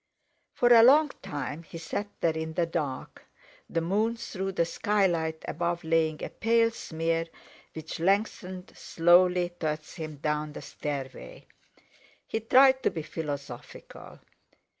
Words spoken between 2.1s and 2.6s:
there in